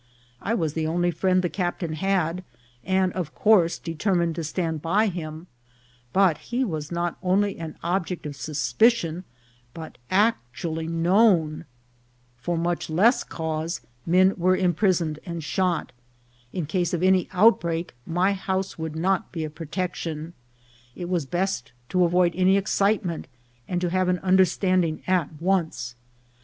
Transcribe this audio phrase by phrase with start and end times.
[0.41, 2.43] 1 was the only friend the captain had,
[2.83, 5.45] and of course de termined to stand by him;
[6.11, 9.23] but he was not only an ob ject of suspicion,
[9.75, 11.65] but actually known;
[12.35, 15.91] for much less cause men were imprisoned and shot;
[16.51, 20.33] in case of any outbreak, my house would not be a protection;
[20.95, 23.27] it was best to avoid any excitement,
[23.67, 25.93] and to have an under standing at once.